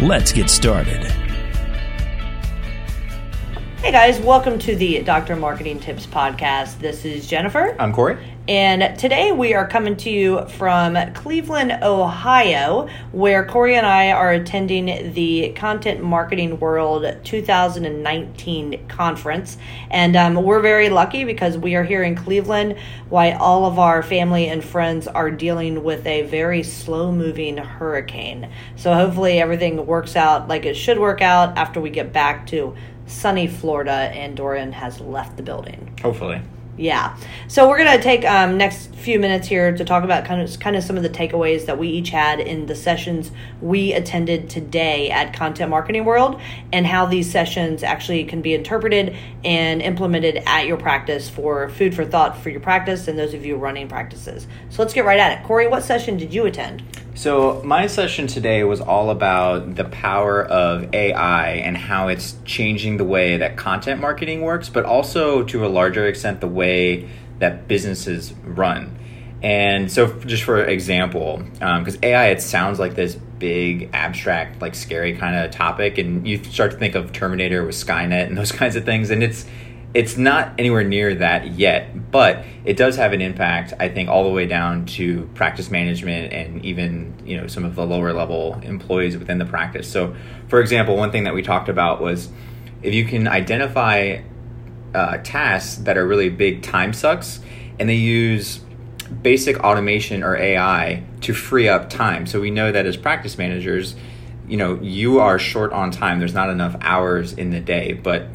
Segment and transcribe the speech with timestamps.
[0.00, 1.04] Let's get started.
[3.82, 5.36] Hey guys, welcome to the Dr.
[5.36, 6.78] Marketing Tips Podcast.
[6.78, 7.76] This is Jennifer.
[7.78, 8.18] I'm Corey.
[8.48, 14.32] And today we are coming to you from Cleveland, Ohio, where Corey and I are
[14.32, 19.56] attending the Content Marketing World 2019 conference.
[19.92, 22.78] And um, we're very lucky because we are here in Cleveland
[23.08, 28.50] while all of our family and friends are dealing with a very slow moving hurricane.
[28.74, 32.74] So hopefully everything works out like it should work out after we get back to
[33.06, 35.96] sunny Florida and Dorian has left the building.
[36.02, 36.42] Hopefully.
[36.82, 37.16] Yeah.
[37.46, 40.74] So we're gonna take um, next few minutes here to talk about kind of kind
[40.74, 43.30] of some of the takeaways that we each had in the sessions
[43.60, 46.40] we attended today at Content Marketing World,
[46.72, 51.94] and how these sessions actually can be interpreted and implemented at your practice for food
[51.94, 54.48] for thought for your practice and those of you running practices.
[54.70, 55.46] So let's get right at it.
[55.46, 56.82] Corey, what session did you attend?
[57.14, 62.96] So, my session today was all about the power of AI and how it's changing
[62.96, 67.68] the way that content marketing works, but also to a larger extent, the way that
[67.68, 68.96] businesses run.
[69.42, 74.74] And so, just for example, because um, AI, it sounds like this big, abstract, like
[74.74, 78.52] scary kind of topic, and you start to think of Terminator with Skynet and those
[78.60, 79.44] kinds of things, and it's
[79.94, 84.24] it's not anywhere near that yet, but it does have an impact, I think, all
[84.24, 88.58] the way down to practice management and even, you know, some of the lower level
[88.62, 89.90] employees within the practice.
[89.90, 90.14] So,
[90.48, 92.30] for example, one thing that we talked about was
[92.82, 94.22] if you can identify
[94.94, 97.40] uh, tasks that are really big time sucks
[97.78, 98.60] and they use
[99.22, 102.26] basic automation or AI to free up time.
[102.26, 103.94] So we know that as practice managers,
[104.48, 106.18] you know, you are short on time.
[106.18, 108.26] There's not enough hours in the day, but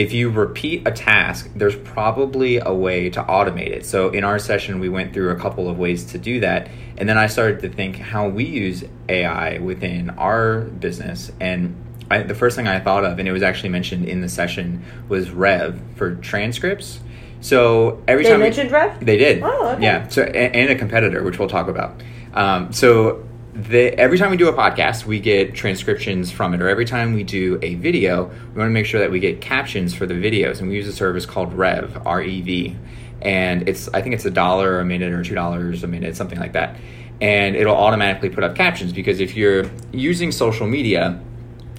[0.00, 3.84] if you repeat a task, there's probably a way to automate it.
[3.84, 6.70] So in our session, we went through a couple of ways to do that.
[6.96, 11.30] And then I started to think how we use AI within our business.
[11.38, 11.76] And
[12.10, 14.82] I, the first thing I thought of, and it was actually mentioned in the session,
[15.10, 17.00] was Rev for transcripts.
[17.42, 19.42] So every they time mentioned we, Rev, they did.
[19.42, 19.82] Oh, okay.
[19.82, 20.08] Yeah.
[20.08, 22.02] So and, and a competitor, which we'll talk about.
[22.32, 23.28] Um, so
[23.68, 27.14] the, every time we do a podcast, we get transcriptions from it, or every time
[27.14, 30.14] we do a video, we want to make sure that we get captions for the
[30.14, 32.76] videos, and we use a service called Rev, R E V,
[33.22, 36.38] and it's I think it's a dollar a minute or two dollars a minute, something
[36.38, 36.76] like that,
[37.20, 41.20] and it'll automatically put up captions because if you're using social media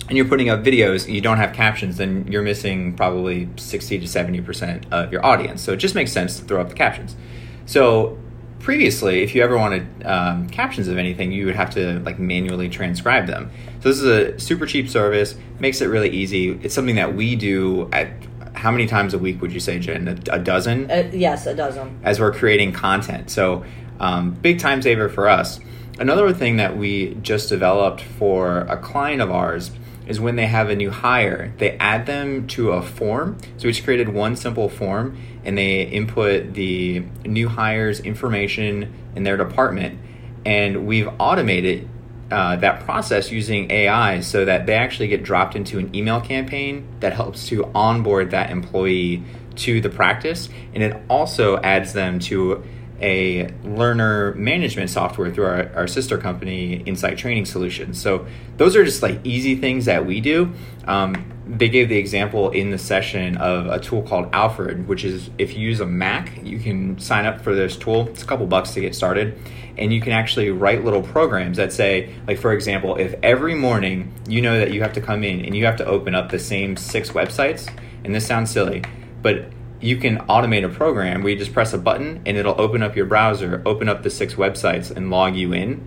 [0.08, 3.98] and you're putting up videos, and you don't have captions, then you're missing probably sixty
[3.98, 5.62] to seventy percent of your audience.
[5.62, 7.16] So it just makes sense to throw up the captions.
[7.66, 8.18] So
[8.62, 12.70] previously, if you ever wanted um, captions of anything, you would have to like manually
[12.70, 13.52] transcribe them.
[13.82, 16.52] So this is a super cheap service, makes it really easy.
[16.64, 18.12] It's something that we do at
[18.54, 20.08] how many times a week would you say, Jen?
[20.08, 20.90] A, a dozen?
[20.92, 22.00] Uh, yes, a dozen.
[22.04, 23.64] As we're creating content, so
[24.00, 25.60] um, big time saver for us.
[26.00, 29.72] Another thing that we just developed for a client of ours
[30.12, 33.38] is when they have a new hire, they add them to a form.
[33.58, 39.24] So we just created one simple form and they input the new hire's information in
[39.24, 40.00] their department.
[40.46, 41.88] And we've automated
[42.30, 46.88] uh, that process using AI so that they actually get dropped into an email campaign
[47.00, 49.24] that helps to onboard that employee
[49.56, 50.50] to the practice.
[50.74, 52.64] And it also adds them to
[53.02, 58.02] a learner management software through our, our sister company, Insight Training Solutions.
[58.02, 58.26] So
[58.58, 60.54] those are just like easy things that we do.
[60.86, 65.30] Um, they gave the example in the session of a tool called Alfred, which is
[65.38, 68.08] if you use a Mac, you can sign up for this tool.
[68.10, 69.38] It's a couple bucks to get started.
[69.78, 74.14] And you can actually write little programs that say, like, for example, if every morning
[74.28, 76.40] you know that you have to come in and you have to open up the
[76.40, 77.70] same six websites,
[78.04, 78.84] and this sounds silly,
[79.22, 79.46] but
[79.82, 82.96] you can automate a program where you just press a button and it'll open up
[82.96, 85.86] your browser, open up the six websites, and log you in.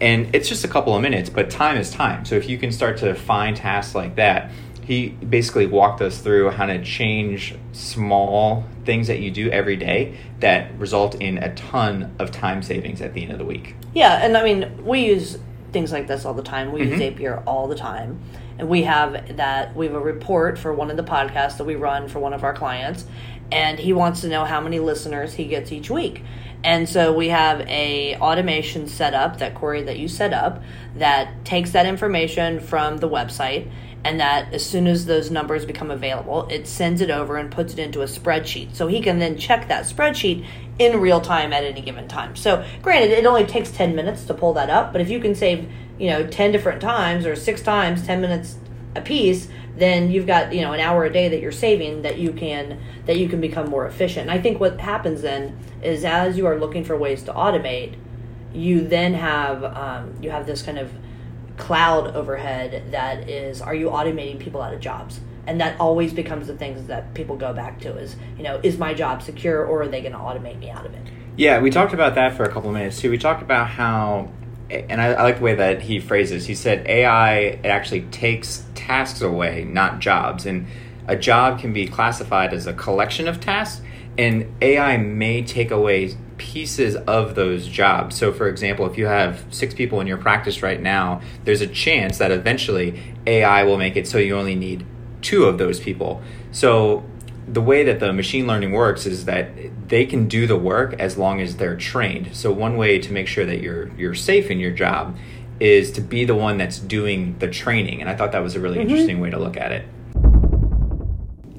[0.00, 2.24] And it's just a couple of minutes, but time is time.
[2.24, 4.50] So if you can start to find tasks like that,
[4.82, 10.18] he basically walked us through how to change small things that you do every day
[10.40, 13.76] that result in a ton of time savings at the end of the week.
[13.94, 15.38] Yeah, and I mean, we use
[15.72, 16.72] things like this all the time.
[16.72, 17.00] We Mm-hmm.
[17.00, 18.20] use Zapier all the time.
[18.58, 21.74] And we have that, we have a report for one of the podcasts that we
[21.74, 23.06] run for one of our clients.
[23.52, 26.22] And he wants to know how many listeners he gets each week.
[26.62, 30.62] And so we have a automation set up that Corey that you set up
[30.96, 33.70] that takes that information from the website
[34.04, 37.72] and that as soon as those numbers become available, it sends it over and puts
[37.72, 38.74] it into a spreadsheet.
[38.74, 40.46] So he can then check that spreadsheet
[40.78, 42.36] in real time at any given time.
[42.36, 45.34] So granted, it only takes 10 minutes to pull that up, but if you can
[45.34, 48.56] save, you know, 10 different times or six times, 10 minutes
[48.96, 52.18] a piece, then you've got, you know, an hour a day that you're saving that
[52.18, 54.28] you can, that you can become more efficient.
[54.28, 57.96] And I think what happens then is as you are looking for ways to automate,
[58.52, 60.92] you then have, um, you have this kind of
[61.56, 65.20] cloud overhead that is, are you automating people out of jobs?
[65.46, 68.78] and that always becomes the things that people go back to is you know is
[68.78, 71.06] my job secure or are they going to automate me out of it
[71.36, 74.28] yeah we talked about that for a couple of minutes too we talked about how
[74.88, 78.64] and I, I, like the way that he phrases he said ai it actually takes
[78.74, 80.66] tasks away not jobs and
[81.06, 83.82] a job can be classified as a collection of tasks
[84.16, 88.16] and ai may take away pieces of those jobs.
[88.16, 91.66] So, for example, if you have six people in your practice right now, there's a
[91.66, 94.84] chance that eventually AI will make it so you only need
[95.22, 96.22] two of those people.
[96.52, 97.04] So,
[97.46, 99.50] the way that the machine learning works is that
[99.88, 102.34] they can do the work as long as they're trained.
[102.34, 105.16] So, one way to make sure that you're you're safe in your job
[105.60, 108.00] is to be the one that's doing the training.
[108.00, 108.90] And I thought that was a really mm-hmm.
[108.90, 109.86] interesting way to look at it.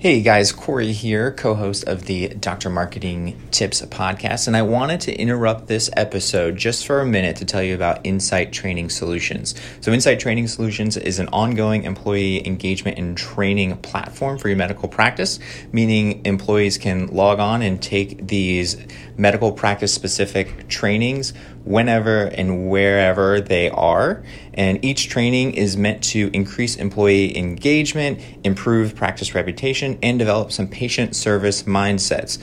[0.06, 2.70] Hey guys, Corey here, co host of the Dr.
[2.70, 7.46] Marketing Tips podcast, and I wanted to interrupt this episode just for a minute to
[7.46, 9.56] tell you about Insight Training Solutions.
[9.82, 14.88] So, Insight Training Solutions is an ongoing employee engagement and training platform for your medical
[14.88, 15.40] practice,
[15.72, 18.78] meaning employees can log on and take these
[19.18, 21.34] medical practice specific trainings
[21.66, 24.24] whenever and wherever they are.
[24.54, 30.68] And each training is meant to increase employee engagement, improve practice reputation, and develop some
[30.68, 32.40] patient service mindsets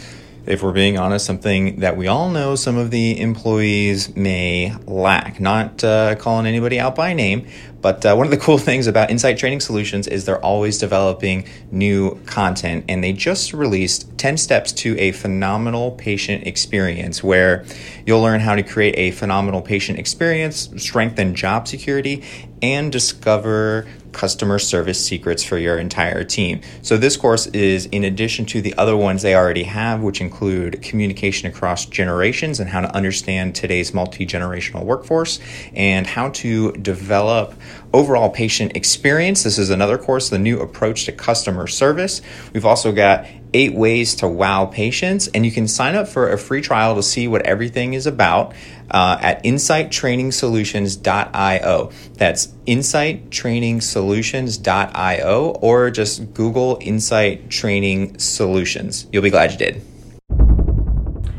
[0.46, 5.40] if we're being honest, something that we all know some of the employees may lack.
[5.40, 7.46] Not uh, calling anybody out by name,
[7.80, 11.46] but uh, one of the cool things about Insight Training Solutions is they're always developing
[11.70, 17.64] new content, and they just released 10 steps to a phenomenal patient experience where
[18.04, 22.24] you'll learn how to create a phenomenal patient experience, strengthen job security,
[22.60, 26.60] and discover customer service secrets for your entire team.
[26.82, 30.82] So, this course is in addition to the other ones they already have, which include
[30.82, 35.40] communication across generations and how to understand today's multi generational workforce
[35.74, 37.54] and how to develop
[37.92, 39.42] overall patient experience.
[39.42, 42.22] This is another course, the new approach to customer service.
[42.52, 46.38] We've also got eight ways to wow patients, and you can sign up for a
[46.38, 48.52] free trial to see what everything is about
[48.90, 51.90] uh, at insighttrainingsolutions.io.
[52.14, 59.06] That's insighttrainingsolutions.io, or just Google Insight Training Solutions.
[59.12, 59.82] You'll be glad you did.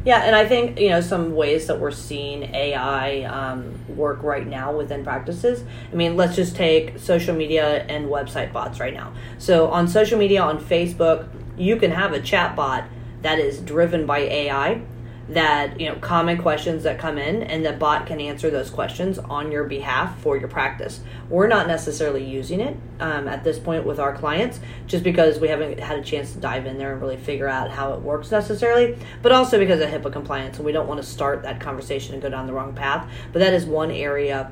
[0.05, 4.45] Yeah, and I think you know some ways that we're seeing AI um, work right
[4.45, 5.63] now within practices.
[5.91, 9.13] I mean, let's just take social media and website bots right now.
[9.37, 12.85] So on social media, on Facebook, you can have a chat bot
[13.21, 14.81] that is driven by AI
[15.29, 19.17] that you know common questions that come in and the bot can answer those questions
[19.17, 20.99] on your behalf for your practice.
[21.29, 25.47] We're not necessarily using it um, at this point with our clients just because we
[25.47, 28.31] haven't had a chance to dive in there and really figure out how it works
[28.31, 32.13] necessarily but also because of hipaa compliance and we don't want to start that conversation
[32.13, 33.09] and go down the wrong path.
[33.31, 34.51] But that is one area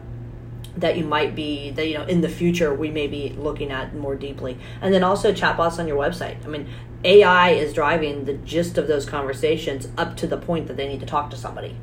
[0.77, 3.95] that you might be that you know in the future we may be looking at
[3.95, 4.57] more deeply.
[4.81, 6.43] And then also chatbots on your website.
[6.45, 6.67] I mean
[7.03, 10.99] ai is driving the gist of those conversations up to the point that they need
[10.99, 11.75] to talk to somebody.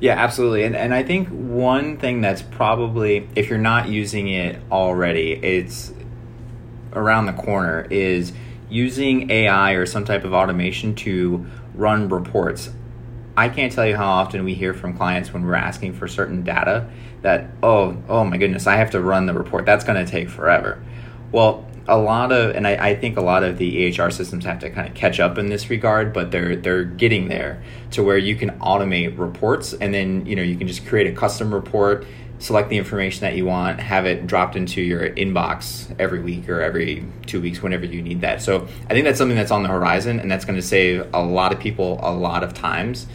[0.00, 0.64] Yeah absolutely.
[0.64, 5.92] And, and i think one thing that's probably if you're not using it already it's
[6.92, 8.32] around the corner is
[8.68, 12.70] using ai or some type of automation to run reports
[13.36, 16.42] I can't tell you how often we hear from clients when we're asking for certain
[16.42, 16.88] data
[17.22, 19.66] that, oh, oh my goodness, I have to run the report.
[19.66, 20.82] That's going to take forever.
[21.32, 24.60] Well, a lot of, and I, I, think a lot of the EHR systems have
[24.60, 28.16] to kind of catch up in this regard, but they're they're getting there to where
[28.16, 32.06] you can automate reports, and then you know you can just create a custom report,
[32.38, 36.62] select the information that you want, have it dropped into your inbox every week or
[36.62, 38.40] every two weeks, whenever you need that.
[38.40, 41.22] So I think that's something that's on the horizon, and that's going to save a
[41.22, 43.06] lot of people a lot of times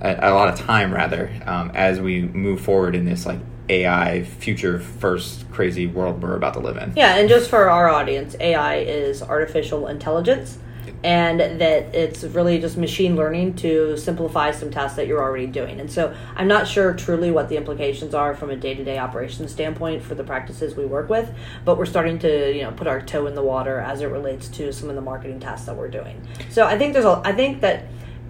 [0.00, 3.38] a, a lot of time rather um, as we move forward in this like
[3.68, 6.92] AI future first crazy world we're about to live in.
[6.96, 10.58] Yeah, and just for our audience, AI is artificial intelligence
[11.02, 15.80] and that it's really just machine learning to simplify some tasks that you're already doing.
[15.80, 20.02] And so I'm not sure truly what the implications are from a day-to-day operations standpoint
[20.02, 21.32] for the practices we work with,
[21.64, 24.48] but we're starting to, you know, put our toe in the water as it relates
[24.48, 26.26] to some of the marketing tasks that we're doing.
[26.50, 27.86] So I think there's a I think that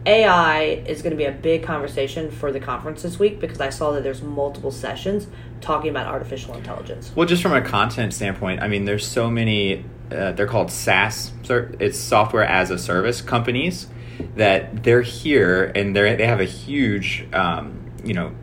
[0.07, 3.71] AI is going to be a big conversation for the conference this week because I
[3.71, 5.27] saw that there's multiple sessions
[5.61, 7.13] talking about artificial intelligence.
[7.15, 9.85] Well, just from a content standpoint, I mean, there's so many.
[10.11, 11.33] Uh, they're called SaaS.
[11.49, 13.87] It's software as a service companies
[14.37, 18.35] that they're here and they they have a huge, um, you know,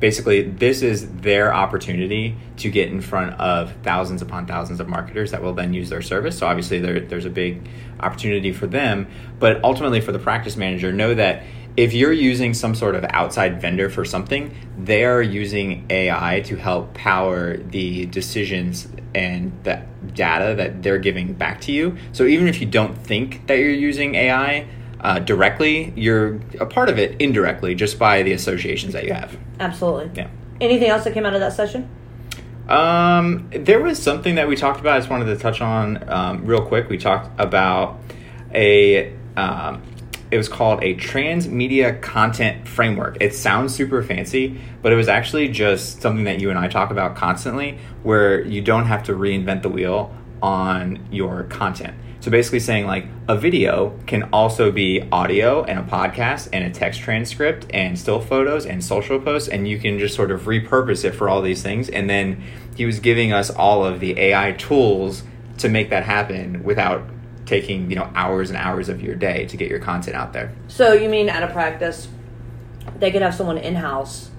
[0.00, 5.30] basically this is their opportunity to get in front of thousands upon thousands of marketers
[5.30, 6.38] that will then use their service.
[6.38, 7.68] So obviously there, there's a big
[8.00, 9.06] opportunity for them.
[9.38, 11.44] But ultimately for the practice manager know that
[11.76, 16.56] if you're using some sort of outside vendor for something they are using ai to
[16.56, 19.80] help power the decisions and the
[20.12, 21.96] data that they're giving back to you.
[22.12, 24.66] So even if you don't think that you're using ai
[25.00, 29.36] uh, directly, you're a part of it indirectly just by the associations that you have.
[29.58, 30.10] Absolutely.
[30.14, 30.28] Yeah.
[30.60, 31.88] Anything else that came out of that session?
[32.68, 34.96] Um, there was something that we talked about.
[34.96, 36.88] I just wanted to touch on um, real quick.
[36.88, 38.00] We talked about
[38.54, 39.12] a.
[39.36, 39.82] Um,
[40.30, 43.16] it was called a transmedia content framework.
[43.20, 46.92] It sounds super fancy, but it was actually just something that you and I talk
[46.92, 51.96] about constantly, where you don't have to reinvent the wheel on your content.
[52.20, 56.70] So basically saying like a video can also be audio and a podcast and a
[56.70, 61.04] text transcript and still photos and social posts and you can just sort of repurpose
[61.04, 62.42] it for all these things and then
[62.76, 65.22] he was giving us all of the AI tools
[65.58, 67.02] to make that happen without
[67.46, 70.54] taking, you know, hours and hours of your day to get your content out there.
[70.68, 72.08] So you mean at a practice
[72.98, 74.30] they could have someone in-house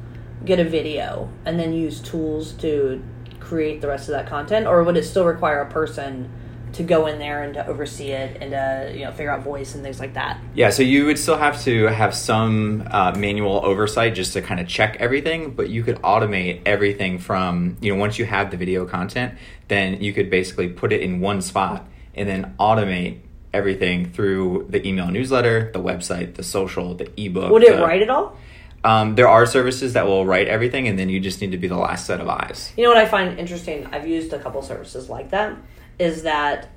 [0.46, 3.04] get a video and then use tools to
[3.40, 6.32] create the rest of that content or would it still require a person
[6.74, 9.75] to go in there and to oversee it and to you know figure out voice
[9.75, 10.40] and things like that.
[10.54, 14.60] Yeah, so you would still have to have some uh, manual oversight just to kind
[14.60, 18.58] of check everything, but you could automate everything from you know once you have the
[18.58, 19.36] video content,
[19.68, 23.20] then you could basically put it in one spot and then automate
[23.54, 27.51] everything through the email newsletter, the website, the social, the ebook.
[27.51, 28.38] Would it the, write it all?
[28.84, 31.68] Um, there are services that will write everything, and then you just need to be
[31.68, 32.74] the last set of eyes.
[32.78, 33.86] You know what I find interesting?
[33.88, 35.56] I've used a couple services like that
[36.00, 36.70] is that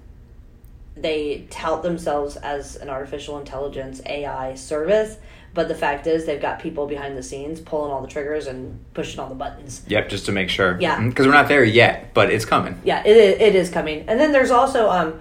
[0.96, 5.16] they tout themselves as an artificial intelligence AI service,
[5.52, 8.84] but the fact is they've got people behind the scenes pulling all the triggers and
[8.94, 9.82] pushing all the buttons.
[9.88, 10.78] Yep, just to make sure.
[10.80, 12.80] Yeah, because mm-hmm, we're not there yet, but it's coming.
[12.84, 14.04] Yeah, it is, it is coming.
[14.08, 15.20] And then there's also um,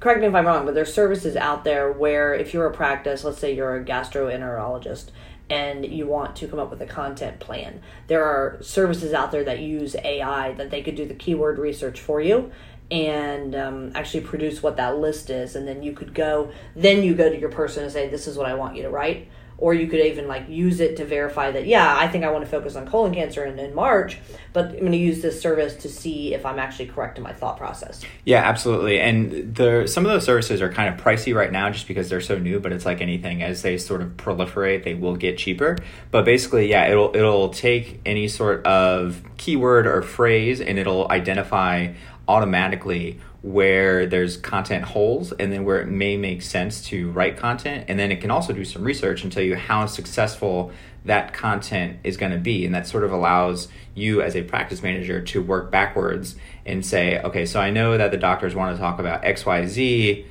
[0.00, 3.24] correct me if I'm wrong, but there's services out there where if you're a practice,
[3.24, 5.10] let's say you're a gastroenterologist
[5.50, 9.44] and you want to come up with a content plan, there are services out there
[9.44, 12.50] that use AI that they could do the keyword research for you
[12.94, 17.12] and um, actually produce what that list is and then you could go then you
[17.12, 19.28] go to your person and say this is what i want you to write.
[19.56, 22.44] Or you could even like use it to verify that yeah i think i want
[22.44, 24.18] to focus on colon cancer in, in march
[24.52, 27.32] but i'm going to use this service to see if i'm actually correct in my
[27.32, 28.02] thought process.
[28.24, 31.86] Yeah absolutely and the some of those services are kind of pricey right now just
[31.86, 35.16] because they're so new but it's like anything as they sort of proliferate they will
[35.16, 35.78] get cheaper.
[36.10, 41.92] But basically yeah it'll it'll take any sort of keyword or phrase and it'll identify
[42.28, 47.84] automatically where there's content holes and then where it may make sense to write content.
[47.88, 50.72] And then it can also do some research and tell you how successful
[51.04, 52.64] that content is going to be.
[52.64, 57.20] And that sort of allows you as a practice manager to work backwards and say
[57.20, 60.24] okay so i know that the doctors want to talk about xyz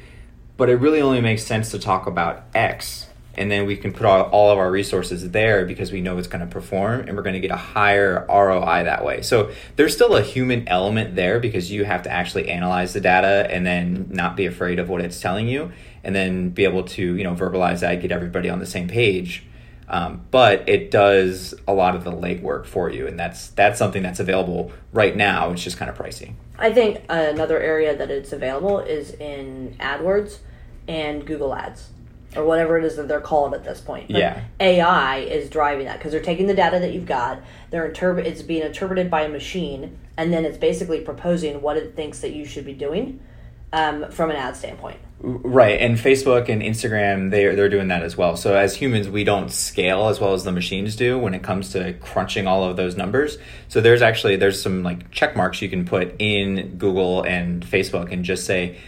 [0.58, 4.06] but it really only makes sense to talk about x and then we can put
[4.06, 7.24] all, all of our resources there because we know it's going to perform and we're
[7.24, 9.22] going to get a higher ROI that way.
[9.22, 13.48] So there's still a human element there because you have to actually analyze the data
[13.50, 15.72] and then not be afraid of what it's telling you
[16.04, 19.46] and then be able to, you know, verbalize that, get everybody on the same page.
[19.88, 24.02] Um, but it does a lot of the legwork for you, and that's that's something
[24.02, 25.52] that's available right now.
[25.52, 26.34] It's just kind of pricey.
[26.58, 30.40] I think another area that it's available is in AdWords
[30.88, 31.90] and Google Ads
[32.36, 34.08] or whatever it is that they're called at this point.
[34.10, 34.44] But yeah.
[34.60, 38.42] AI is driving that because they're taking the data that you've got, they're interpret it's
[38.42, 42.46] being interpreted by a machine, and then it's basically proposing what it thinks that you
[42.46, 43.20] should be doing
[43.74, 45.00] um, from an ad standpoint.
[45.26, 48.36] Right, and Facebook and Instagram they they're doing that as well.
[48.36, 51.70] So as humans, we don't scale as well as the machines do when it comes
[51.72, 53.38] to crunching all of those numbers.
[53.70, 58.12] So there's actually there's some like check marks you can put in Google and Facebook
[58.12, 58.80] and just say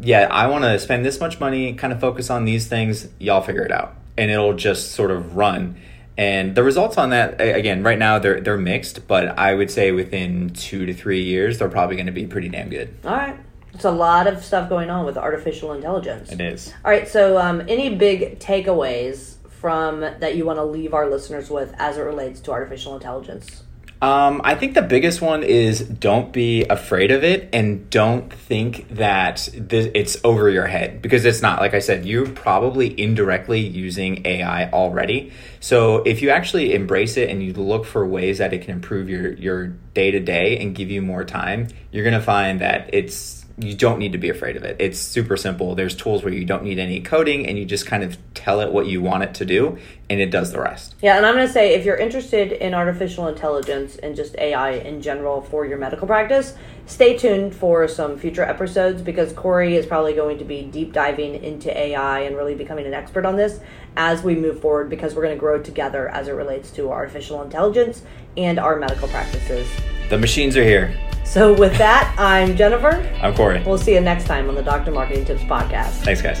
[0.00, 3.40] yeah, I want to spend this much money, kind of focus on these things, y'all
[3.40, 3.94] figure it out.
[4.16, 5.76] And it'll just sort of run.
[6.18, 9.92] And the results on that, again, right now they're they're mixed, but I would say
[9.92, 12.94] within two to three years they're probably going to be pretty damn good.
[13.04, 13.38] All right,
[13.74, 16.32] it's a lot of stuff going on with artificial intelligence.
[16.32, 16.72] It is.
[16.84, 21.50] All right, so um, any big takeaways from that you want to leave our listeners
[21.50, 23.64] with as it relates to artificial intelligence?
[24.02, 28.88] Um, I think the biggest one is don't be afraid of it and don't think
[28.96, 31.60] that th- it's over your head because it's not.
[31.60, 35.32] Like I said, you're probably indirectly using AI already.
[35.60, 39.08] So if you actually embrace it and you look for ways that it can improve
[39.08, 43.45] your your day to day and give you more time, you're gonna find that it's
[43.58, 44.76] you don't need to be afraid of it.
[44.78, 45.74] It's super simple.
[45.74, 48.70] There's tools where you don't need any coding and you just kind of tell it
[48.70, 49.78] what you want it to do
[50.10, 50.94] and it does the rest.
[51.00, 54.72] Yeah, and I'm going to say if you're interested in artificial intelligence and just AI
[54.72, 59.86] in general for your medical practice, stay tuned for some future episodes because Corey is
[59.86, 63.60] probably going to be deep diving into AI and really becoming an expert on this
[63.96, 67.42] as we move forward because we're going to grow together as it relates to artificial
[67.42, 68.02] intelligence
[68.36, 69.66] and our medical practices.
[70.08, 70.96] The machines are here.
[71.24, 73.02] So, with that, I'm Jennifer.
[73.20, 73.62] I'm Corey.
[73.64, 74.92] We'll see you next time on the Dr.
[74.92, 76.04] Marketing Tips Podcast.
[76.04, 76.40] Thanks, guys.